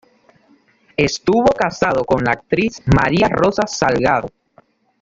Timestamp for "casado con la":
1.55-2.31